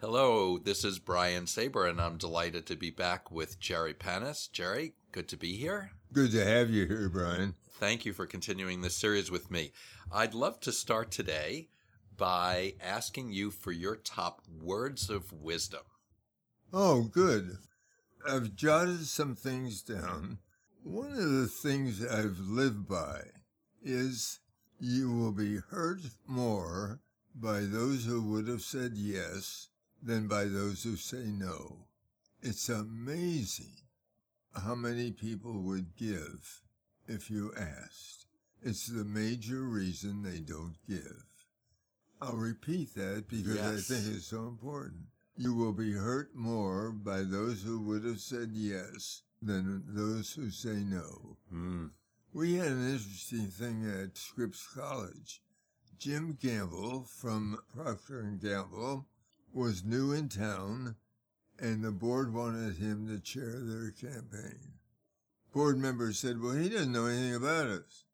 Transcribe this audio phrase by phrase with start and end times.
[0.00, 4.48] Hello, this is Brian Saber, and I'm delighted to be back with Jerry Panas.
[4.48, 5.90] Jerry, good to be here.
[6.12, 7.56] Good to have you here, Brian.
[7.80, 9.72] Thank you for continuing this series with me.
[10.12, 11.70] I'd love to start today
[12.16, 15.82] by asking you for your top words of wisdom.
[16.72, 17.58] Oh, good.
[18.24, 20.38] I've jotted some things down.
[20.84, 23.22] One of the things I've lived by
[23.82, 24.38] is
[24.78, 27.00] you will be hurt more
[27.34, 29.67] by those who would have said yes
[30.02, 31.86] than by those who say no.
[32.42, 33.76] It's amazing
[34.54, 36.62] how many people would give
[37.06, 38.26] if you asked.
[38.62, 41.24] It's the major reason they don't give.
[42.20, 43.90] I'll repeat that because yes.
[43.90, 45.02] I think it's so important.
[45.36, 50.50] You will be hurt more by those who would have said yes than those who
[50.50, 51.36] say no.
[51.52, 51.90] Mm.
[52.32, 55.40] We had an interesting thing at Scripps College.
[55.98, 59.06] Jim Gamble from Procter and Gamble
[59.52, 60.96] was new in town
[61.58, 64.74] and the board wanted him to chair their campaign.
[65.52, 68.04] Board members said, well, he doesn't know anything about us.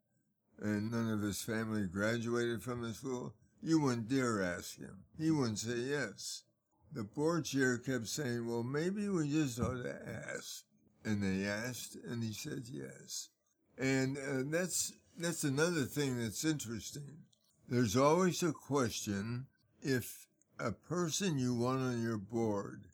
[0.60, 3.34] And none of his family graduated from the school.
[3.60, 5.04] You wouldn't dare ask him.
[5.18, 6.44] He wouldn't say yes.
[6.92, 9.96] The board chair kept saying, well, maybe we just ought to
[10.32, 10.64] ask.
[11.04, 13.28] And they asked, and he said yes.
[13.76, 17.18] And uh, that's, that's another thing that's interesting.
[17.68, 19.46] There's always a question
[19.82, 22.84] if a person you want on your board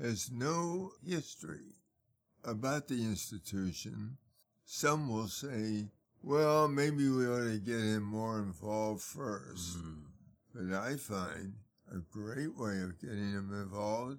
[0.00, 1.76] has no history
[2.44, 4.16] about the institution,
[4.64, 5.86] some will say,
[6.22, 10.00] well, maybe we ought to get him more involved 1st mm-hmm.
[10.54, 11.54] But I find
[11.90, 14.18] a great way of getting him involved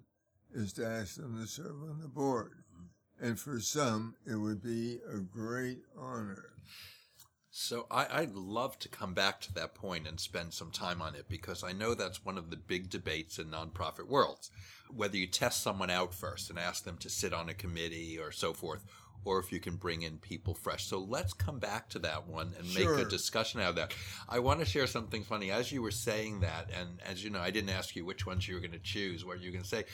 [0.54, 2.52] is to ask them to serve on the board.
[2.74, 3.26] Mm-hmm.
[3.26, 6.46] And for some, it would be a great honor.
[7.56, 11.14] So I, would love to come back to that point and spend some time on
[11.14, 14.50] it because I know that's one of the big debates in nonprofit worlds.
[14.90, 18.32] Whether you test someone out first and ask them to sit on a committee or
[18.32, 18.84] so forth,
[19.24, 20.86] or if you can bring in people fresh.
[20.86, 22.98] So let's come back to that one and sure.
[22.98, 23.94] make a discussion out of that.
[24.28, 25.52] I want to share something funny.
[25.52, 28.48] As you were saying that, and as you know, I didn't ask you which ones
[28.48, 29.86] you were going to choose, what you were going to say.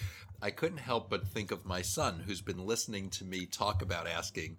[0.42, 4.08] I couldn't help but think of my son who's been listening to me talk about
[4.08, 4.56] asking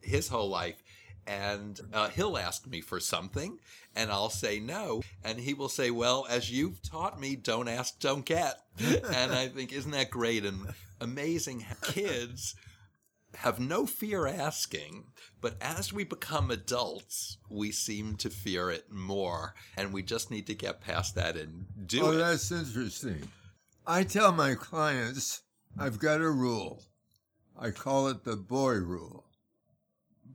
[0.00, 0.80] his whole life
[1.26, 3.58] and uh, he'll ask me for something
[3.94, 5.02] and I'll say no.
[5.24, 8.60] And he will say, well, as you've taught me, don't ask, don't get.
[8.78, 11.64] and I think, isn't that great and amazing?
[11.82, 12.54] Kids
[13.36, 15.04] have no fear asking,
[15.40, 19.54] but as we become adults, we seem to fear it more.
[19.76, 22.14] And we just need to get past that and do oh, it.
[22.14, 23.28] Oh, that's interesting.
[23.86, 25.42] I tell my clients,
[25.78, 26.82] I've got a rule.
[27.58, 29.25] I call it the boy rule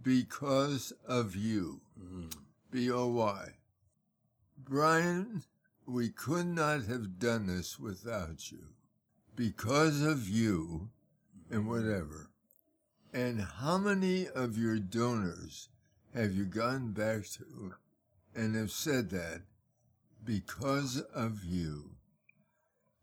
[0.03, 1.81] because of you.
[2.00, 2.34] Mm.
[2.72, 3.50] B O Y.
[4.57, 5.44] Brian,
[5.85, 8.69] we could not have done this without you.
[9.35, 10.90] Because of you
[11.50, 12.29] and whatever.
[13.13, 15.69] And how many of your donors
[16.13, 17.73] have you gone back to
[18.34, 19.41] and have said that
[20.23, 21.91] because of you?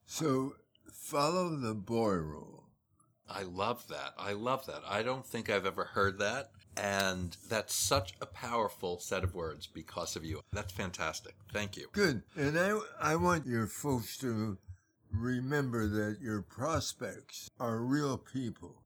[0.07, 0.55] So
[0.91, 2.65] follow the boy rule.
[3.29, 4.15] I love that.
[4.19, 4.83] I love that.
[4.89, 6.51] I don't think I've ever heard that.
[6.79, 10.43] And that's such a powerful set of words because of you.
[10.53, 11.35] That's fantastic.
[11.53, 11.89] Thank you.
[11.93, 12.23] Good.
[12.37, 14.59] And I, I want your folks to
[15.13, 18.83] remember that your prospects are real people.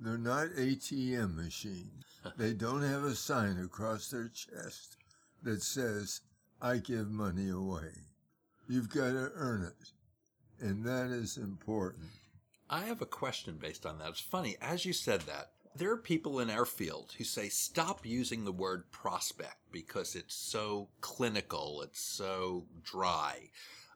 [0.00, 2.04] They're not ATM machines.
[2.36, 4.96] they don't have a sign across their chest
[5.42, 6.20] that says,
[6.60, 7.92] I give money away.
[8.68, 9.90] You've got to earn it.
[10.60, 12.06] And that is important.
[12.70, 14.08] I have a question based on that.
[14.08, 18.06] It's funny, as you said that, there are people in our field who say stop
[18.06, 23.50] using the word prospect because it's so clinical, it's so dry,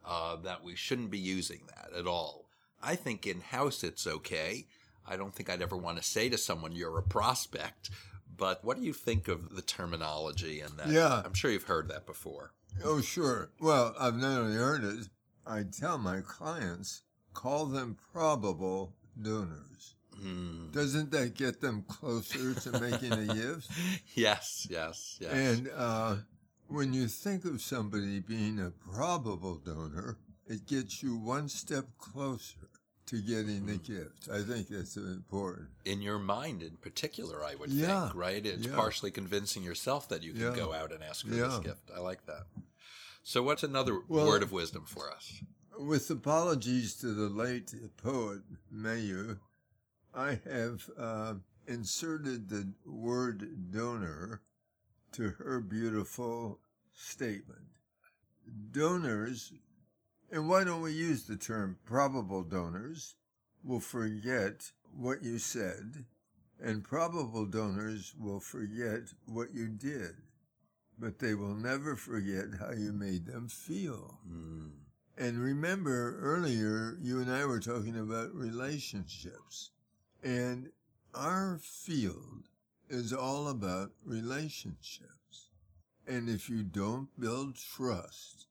[0.05, 2.47] uh, that we shouldn't be using that at all.
[2.83, 4.67] I think in house it's okay.
[5.07, 7.91] I don't think I'd ever want to say to someone you're a prospect.
[8.37, 10.89] But what do you think of the terminology and that?
[10.89, 11.23] Yeah.
[11.25, 12.53] I'm sure you've heard that before.
[12.85, 13.51] Oh, sure.
[13.61, 15.09] Well, I've not only heard it,
[15.47, 17.03] I tell my clients,
[17.35, 19.95] call them probable donors.
[20.23, 20.58] Mm.
[20.79, 23.69] Doesn't that get them closer to making a gift?
[24.15, 25.33] yes, yes, yes.
[25.33, 26.17] And uh,
[26.69, 32.69] when you think of somebody being a probable donor, it gets you one step closer
[33.07, 33.85] to getting the mm.
[33.85, 34.29] gift.
[34.33, 35.67] I think that's important.
[35.85, 38.03] In your mind, in particular, I would yeah.
[38.03, 38.47] think, right?
[38.47, 38.77] It's yeah.
[38.77, 40.55] partially convincing yourself that you can yeah.
[40.55, 41.91] go out and ask for this gift.
[41.93, 42.45] I like that.
[43.25, 45.43] So, what's another well, word of wisdom for us?
[45.77, 49.39] With apologies to the late poet Maya,
[50.19, 51.35] I have uh,
[51.69, 54.43] inserted the word donor
[55.13, 56.59] to her beautiful
[56.93, 57.69] statement.
[58.73, 59.53] Donors
[60.33, 63.15] And why don't we use the term probable donors
[63.63, 66.05] will forget what you said,
[66.61, 70.17] and probable donors will forget what you did,
[70.99, 74.19] but they will never forget how you made them feel.
[74.29, 74.71] Mm.
[75.17, 79.71] And remember earlier, you and I were talking about relationships.
[80.23, 80.71] And
[81.15, 82.49] our field
[82.89, 85.51] is all about relationships.
[86.07, 88.47] And if you don't build trust,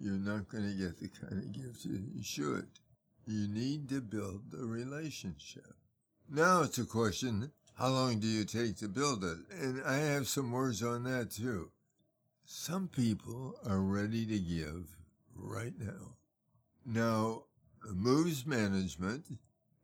[0.00, 2.68] you're not going to get the kind of gift you should.
[3.26, 5.74] You need to build the relationship.
[6.30, 9.38] Now it's a question, how long do you take to build it?
[9.60, 11.70] And I have some words on that too.
[12.44, 14.96] Some people are ready to give
[15.36, 16.16] right now.
[16.84, 17.44] Now,
[17.84, 19.24] moves management,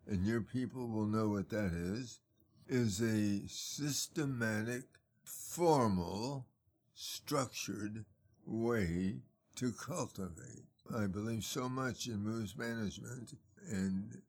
[0.08, 2.20] and your people will know what that is,
[2.66, 4.84] is a systematic,
[5.22, 6.46] formal,
[6.94, 8.04] structured
[8.46, 9.16] way
[9.56, 10.64] to cultivate.
[10.94, 13.34] I believe so much in moves management
[13.70, 14.22] and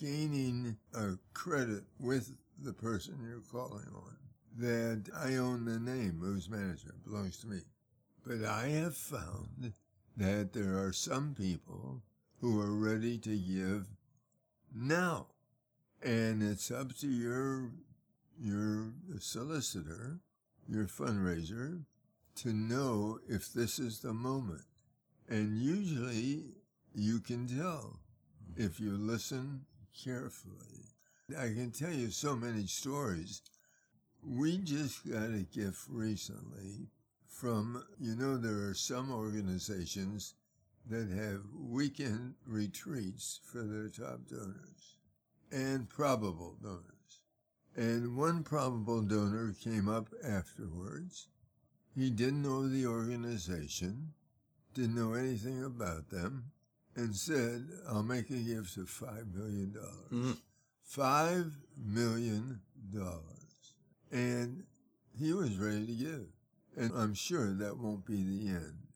[0.00, 2.32] gaining a credit with
[2.62, 4.16] the person you're calling on
[4.56, 7.60] that I own the name moves management belongs to me.
[8.26, 9.72] But I have found
[10.16, 12.02] that there are some people
[12.40, 13.86] who are ready to give
[14.74, 15.26] now.
[16.02, 17.70] And it's up to your
[18.40, 20.20] your solicitor,
[20.68, 21.84] your fundraiser,
[22.36, 24.62] to know if this is the moment.
[25.28, 26.44] And usually
[26.94, 27.98] you can tell
[28.56, 29.62] if you listen
[30.04, 30.86] carefully.
[31.36, 33.42] I can tell you so many stories.
[34.22, 36.88] We just got a gift recently
[37.26, 40.34] from, you know, there are some organizations
[40.88, 44.96] that have weekend retreats for their top donors
[45.52, 46.84] and probable donors.
[47.76, 51.28] And one probable donor came up afterwards.
[51.94, 54.14] He didn't know the organization,
[54.74, 56.50] didn't know anything about them,
[56.96, 59.74] and said, I'll make a gift of $5 million.
[60.12, 60.36] Mm.
[60.90, 62.60] $5 million.
[64.10, 64.64] And
[65.18, 66.26] he was ready to give.
[66.76, 68.87] And I'm sure that won't be the end.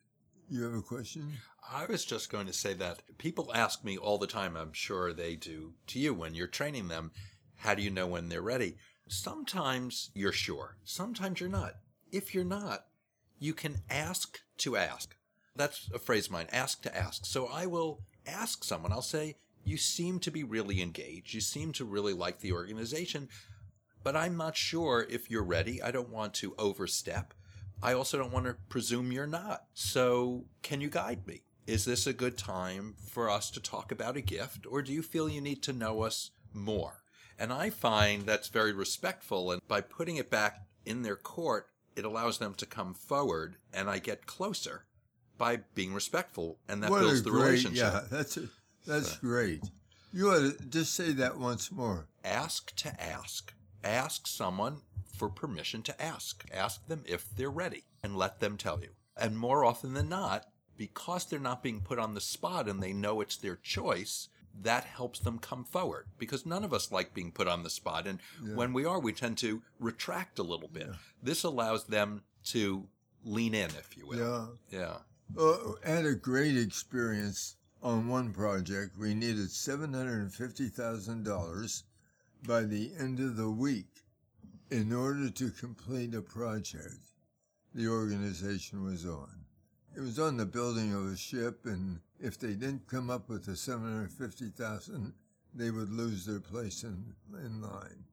[0.52, 1.32] You have a question?
[1.72, 5.14] I was just going to say that people ask me all the time, I'm sure
[5.14, 7.12] they do to you when you're training them,
[7.56, 8.76] how do you know when they're ready?
[9.08, 11.76] Sometimes you're sure, sometimes you're not.
[12.10, 12.84] If you're not,
[13.38, 15.16] you can ask to ask.
[15.56, 17.24] That's a phrase of mine, ask to ask.
[17.24, 21.32] So I will ask someone, I'll say, You seem to be really engaged.
[21.32, 23.30] You seem to really like the organization,
[24.04, 25.80] but I'm not sure if you're ready.
[25.80, 27.32] I don't want to overstep.
[27.82, 29.64] I also don't want to presume you're not.
[29.74, 31.42] So, can you guide me?
[31.66, 35.02] Is this a good time for us to talk about a gift, or do you
[35.02, 37.02] feel you need to know us more?
[37.38, 39.50] And I find that's very respectful.
[39.52, 43.88] And by putting it back in their court, it allows them to come forward, and
[43.90, 44.86] I get closer
[45.38, 47.92] by being respectful, and that What builds the great- relationship.
[47.92, 48.48] Yeah, that's a,
[48.86, 49.62] that's great.
[50.12, 52.06] You ought to just say that once more.
[52.24, 53.52] ask to ask.
[53.84, 54.82] Ask someone
[55.22, 56.44] for permission to ask.
[56.52, 58.88] Ask them if they're ready and let them tell you.
[59.16, 60.46] And more often than not,
[60.76, 64.30] because they're not being put on the spot and they know it's their choice,
[64.62, 68.08] that helps them come forward because none of us like being put on the spot.
[68.08, 68.18] And
[68.56, 70.88] when we are, we tend to retract a little bit.
[71.22, 72.88] This allows them to
[73.24, 74.58] lean in, if you will.
[74.72, 74.76] Yeah.
[74.76, 74.96] Yeah.
[75.40, 78.98] Uh, had a great experience on one project.
[78.98, 81.82] We needed $750,000
[82.44, 83.86] by the end of the week
[84.72, 86.96] in order to complete a project
[87.74, 89.44] the organization was on.
[89.94, 93.44] It was on the building of a ship, and if they didn't come up with
[93.44, 95.12] the 750,000,
[95.54, 97.04] they would lose their place in,
[97.44, 98.04] in line.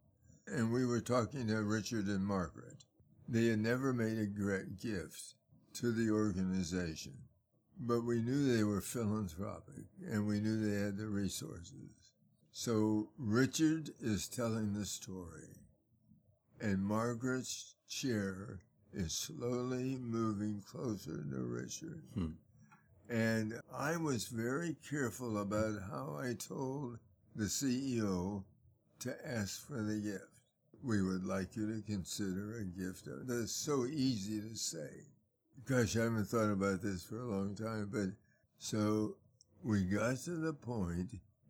[0.48, 2.84] And we were talking to Richard and Margaret.
[3.30, 5.36] They had never made a great gift
[5.76, 7.14] to the organization,
[7.80, 12.12] but we knew they were philanthropic and we knew they had the resources.
[12.52, 15.59] So Richard is telling the story,
[16.62, 18.60] and Margaret's chair
[18.94, 22.02] is slowly moving closer to Richard.
[22.14, 22.32] Hmm.
[23.10, 27.00] And I was very careful about how I told
[27.36, 28.44] the CEO
[29.00, 30.24] to ask for the gift.
[30.84, 33.08] We would like you to consider a gift.
[33.28, 35.06] That's so easy to say.
[35.66, 38.10] Gosh, I haven't thought about this for a long time, but
[38.60, 39.16] so
[39.64, 41.10] we got to the point,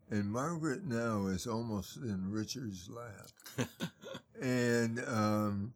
[0.09, 3.67] and Margaret now is almost in Richard's lap.
[4.41, 5.73] and um,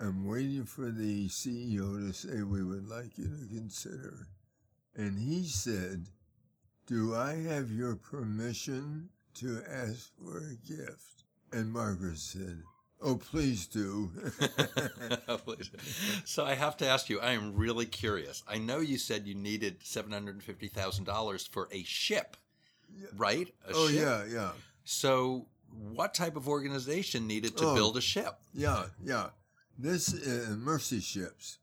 [0.00, 4.26] I'm waiting for the CEO to say we would like you to consider.
[4.96, 6.06] And he said,
[6.86, 11.24] Do I have your permission to ask for a gift?
[11.52, 12.62] And Margaret said,
[13.00, 14.10] Oh, please do.
[16.24, 18.44] so I have to ask you, I am really curious.
[18.46, 22.36] I know you said you needed $750,000 for a ship,
[23.16, 23.48] right?
[23.68, 24.00] A oh, ship.
[24.00, 24.50] yeah, yeah.
[24.84, 27.74] So what type of organization needed to Oh.
[27.74, 28.34] build a ship?
[28.54, 29.30] Yeah, yeah.
[29.78, 31.58] This uh, Mercy ships.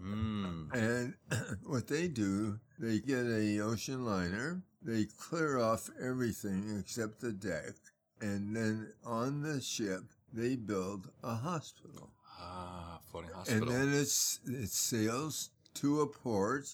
[0.00, 0.72] Mm.
[0.74, 1.14] And
[1.66, 7.74] what they do, they get a ocean liner, they clear off everything except the deck,
[8.20, 10.02] and then on the ship
[10.32, 12.10] they build a hospital.
[12.38, 13.68] Ah, floating hospital.
[13.68, 16.66] And then it's it sails to a port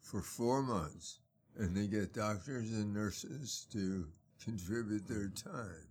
[0.00, 1.18] for four months,
[1.58, 4.06] and they get doctors and nurses to
[4.42, 5.88] contribute their time.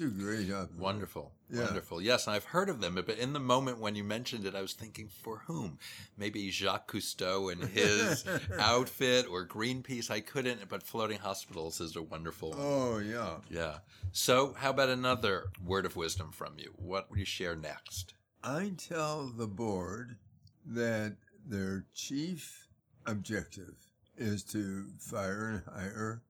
[0.00, 0.78] A great operation.
[0.78, 1.32] Wonderful.
[1.50, 1.64] Yeah.
[1.64, 2.02] Wonderful.
[2.02, 4.72] Yes, I've heard of them, but in the moment when you mentioned it, I was
[4.72, 5.78] thinking, for whom?
[6.16, 8.24] Maybe Jacques Cousteau and his
[8.58, 10.10] outfit or Greenpeace.
[10.10, 12.58] I couldn't, but floating hospitals is a wonderful one.
[12.60, 13.36] Oh yeah.
[13.50, 13.78] Yeah.
[14.12, 16.72] So, how about another word of wisdom from you?
[16.76, 18.14] What would you share next?
[18.42, 20.16] I tell the board
[20.64, 22.68] that their chief
[23.06, 23.74] objective
[24.16, 26.22] is to fire and hire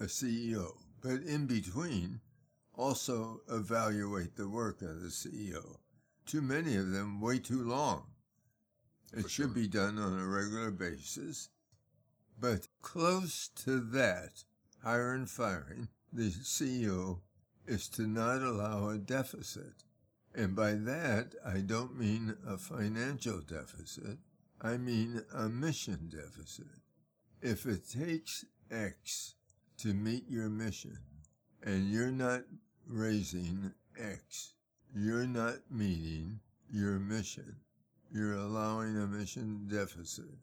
[0.00, 2.20] a CEO, but in between,
[2.78, 5.78] also evaluate the work of the CEO.
[6.24, 8.04] Too many of them wait too long.
[9.12, 9.54] It For should sure.
[9.54, 11.48] be done on a regular basis.
[12.38, 14.44] But close to that,
[14.84, 17.20] hire and firing, the CEO
[17.66, 19.82] is to not allow a deficit.
[20.34, 24.18] And by that, I don't mean a financial deficit.
[24.60, 26.66] I mean a mission deficit.
[27.42, 29.34] If it takes X
[29.78, 30.98] to meet your mission
[31.62, 32.42] and you're not
[32.88, 34.54] raising X,
[34.94, 36.40] you're not meeting
[36.72, 37.56] your mission.
[38.10, 40.38] You're allowing a mission deficit.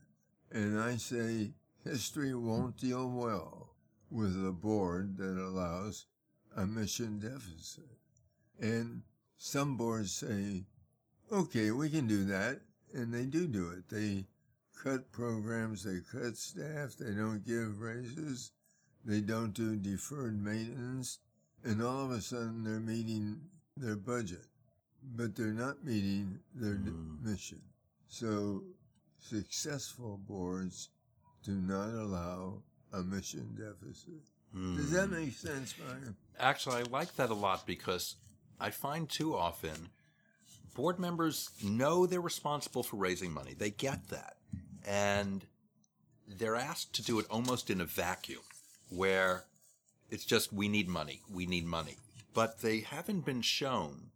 [0.51, 1.51] And I say
[1.83, 3.75] history won't deal well
[4.11, 6.05] with a board that allows
[6.55, 7.97] a mission deficit.
[8.59, 9.01] And
[9.37, 10.63] some boards say,
[11.31, 12.61] okay, we can do that.
[12.93, 13.89] And they do do it.
[13.89, 14.25] They
[14.81, 18.51] cut programs, they cut staff, they don't give raises,
[19.03, 21.19] they don't do deferred maintenance,
[21.65, 23.41] and all of a sudden they're meeting
[23.75, 24.45] their budget,
[25.15, 27.21] but they're not meeting their Mm.
[27.23, 27.61] mission.
[28.07, 28.63] So
[29.19, 30.89] successful boards
[31.43, 32.61] do not allow
[32.93, 34.21] a mission deficit.
[34.53, 35.15] Does that Hmm.
[35.15, 36.15] make sense, Brian?
[36.39, 38.15] Actually, I like that a lot because
[38.59, 39.89] I find too often
[40.75, 43.53] board members know they're responsible for raising money.
[43.53, 44.37] They get that.
[44.85, 45.45] And
[46.27, 48.43] they're asked to do it almost in a vacuum
[48.89, 49.45] where
[50.09, 51.97] it's just, we need money, we need money.
[52.33, 54.11] But they haven't been shown,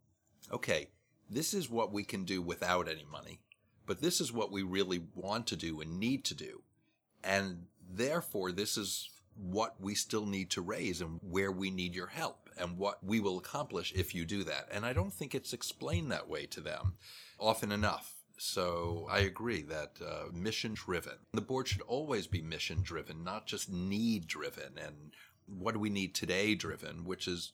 [0.52, 0.90] okay,
[1.30, 3.40] this is what we can do without any money,
[3.86, 6.62] but this is what we really want to do and need to do.
[7.24, 12.08] And therefore, this is what we still need to raise and where we need your
[12.08, 14.68] help and what we will accomplish if you do that.
[14.72, 16.96] And I don't think it's explained that way to them
[17.40, 18.16] often enough.
[18.38, 21.14] So I agree that uh, mission driven.
[21.34, 25.14] The board should always be mission driven, not just need driven and
[25.58, 27.54] what do we need today driven, which is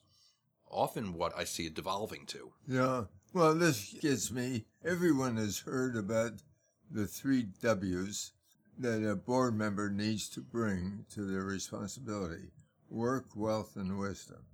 [0.70, 2.52] often what I see it devolving to.
[2.66, 3.04] Yeah.
[3.32, 4.64] Well, this gets me.
[4.84, 6.42] Everyone has heard about
[6.90, 8.32] the three W's
[8.78, 12.50] that a board member needs to bring to their responsibility
[12.88, 14.44] work, wealth, and wisdom.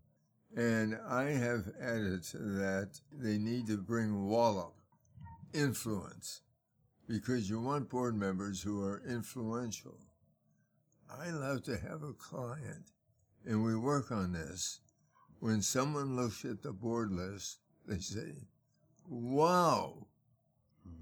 [0.56, 4.74] And I have added that they need to bring wallop,
[5.52, 6.40] influence,
[7.08, 9.98] because you want board members who are influential.
[11.10, 12.90] I love to have a client,
[13.46, 14.80] and we work on this.
[15.40, 18.32] When someone looks at the board list, they say,
[19.08, 20.06] Wow,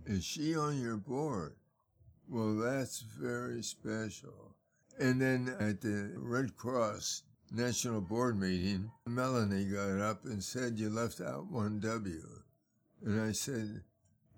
[0.06, 1.56] is she on your board?
[2.28, 4.56] Well, that's very special.
[4.98, 10.90] And then at the Red Cross National Board meeting, Melanie got up and said, You
[10.90, 12.22] left out one W.
[13.04, 13.82] And I said,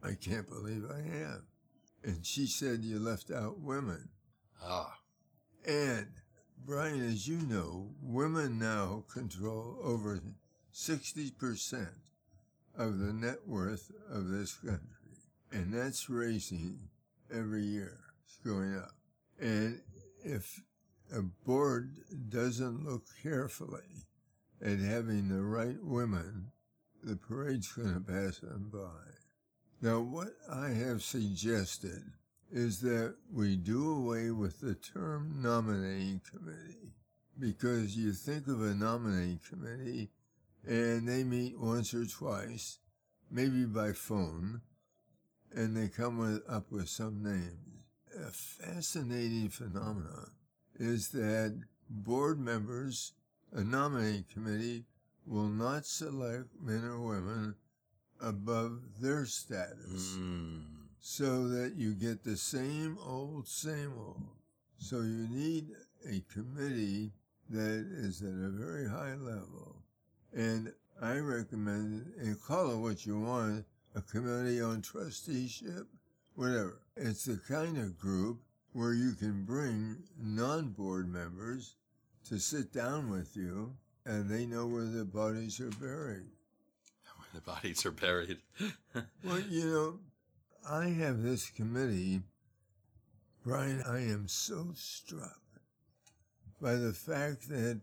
[0.02, 1.47] I can't believe I am.
[2.04, 4.09] And she said, You left out women.
[4.64, 4.99] Ah,
[5.66, 6.09] And
[6.64, 10.21] Brian, as you know, women now control over
[10.73, 11.88] 60%
[12.78, 14.81] of the net worth of this country.
[15.50, 16.78] And that's raising
[17.35, 17.99] every year.
[18.25, 18.95] It's going up.
[19.40, 19.81] And
[20.25, 20.62] if
[21.12, 21.90] a board
[22.28, 24.07] doesn't look carefully
[24.64, 26.52] at having the right women,
[27.02, 28.78] the parade's going to pass them by.
[29.81, 32.04] Now, what I have suggested
[32.52, 36.92] is that we do away with the term nominating committee
[37.38, 40.11] because you think of a nominating committee
[40.66, 42.78] and they meet once or twice,
[43.30, 44.61] maybe by phone,
[45.54, 47.56] and they come with, up with some names.
[48.14, 50.30] A fascinating phenomenon
[50.78, 53.12] is that board members,
[53.52, 54.85] a nominating committee,
[55.26, 57.54] will not select men or women
[58.21, 60.81] above their status Mm.
[61.04, 64.23] So that you get the same old, same old.
[64.78, 65.66] So you need
[66.09, 67.11] a committee
[67.50, 69.76] that is at a very high level.
[70.32, 73.64] And I recommend, and call it what you want,
[73.97, 75.88] a committee on trusteeship,
[76.37, 76.78] whatever.
[76.97, 78.38] It's the kind of group
[78.73, 81.75] where you can bring non-board members
[82.28, 83.75] to sit down with you
[84.06, 86.26] and they know where the bodies are buried.
[87.16, 88.38] Where the bodies are buried.
[89.25, 89.99] Well, you know,
[90.69, 92.21] I have this committee,
[93.45, 95.40] Brian, I am so struck
[96.61, 97.81] by the fact that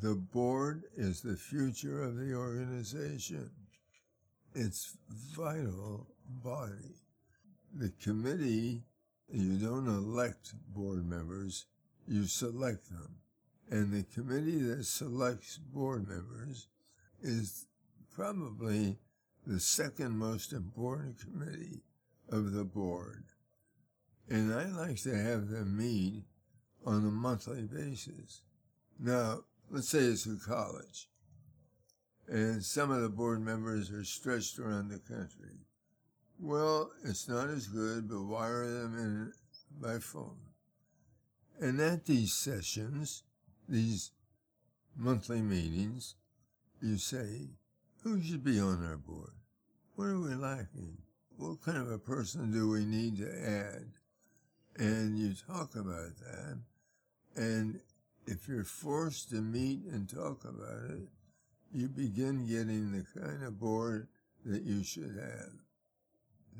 [0.00, 3.50] the board is the future of the organization.
[4.54, 6.94] It's vital body.
[7.74, 8.82] The committee,
[9.32, 11.66] you don't elect board members,
[12.06, 13.16] you select them.
[13.70, 16.68] And the committee that selects board members
[17.20, 17.66] is
[18.14, 18.98] probably
[19.44, 21.82] the second most important committee
[22.30, 23.24] of the board.
[24.28, 26.24] And I like to have them meet
[26.84, 28.42] on a monthly basis.
[28.98, 29.40] Now,
[29.70, 31.08] let's say it's a college,
[32.28, 35.58] and some of the board members are stretched around the country.
[36.38, 39.32] Well, it's not as good, but wire them in
[39.80, 40.38] by phone.
[41.60, 43.22] And at these sessions,
[43.68, 44.10] these
[44.96, 46.14] monthly meetings,
[46.80, 47.50] you say,
[48.02, 49.32] who should be on our board?
[49.94, 50.98] What are we lacking?
[51.36, 53.86] What kind of a person do we need to add?
[54.76, 56.58] And you talk about that.
[57.36, 57.80] And
[58.26, 61.08] if you're forced to meet and talk about it,
[61.72, 64.08] you begin getting the kind of board
[64.44, 65.50] that you should have.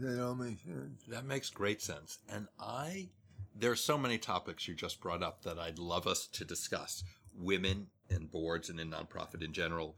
[0.01, 1.03] That all make sense?
[1.09, 2.19] That makes great sense.
[2.29, 3.11] And I,
[3.55, 7.05] there are so many topics you just brought up that I'd love us to discuss.
[7.37, 9.97] Women and boards and in nonprofit in general,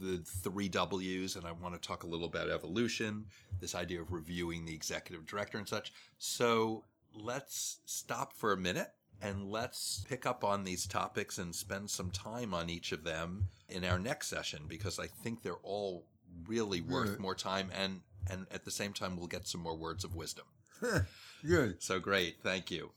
[0.00, 3.26] the three W's, and I want to talk a little about evolution,
[3.60, 5.92] this idea of reviewing the executive director and such.
[6.18, 11.90] So let's stop for a minute and let's pick up on these topics and spend
[11.90, 16.04] some time on each of them in our next session because I think they're all
[16.46, 17.20] really worth Good.
[17.20, 20.44] more time and and at the same time we'll get some more words of wisdom.
[21.46, 21.82] Good.
[21.82, 22.36] So great.
[22.42, 22.90] Thank you.